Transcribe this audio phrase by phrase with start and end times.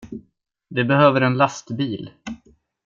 [0.69, 2.09] De behöver en lastbil.